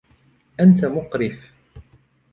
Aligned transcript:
أنت 0.59 0.85
مقرف! 0.85 1.51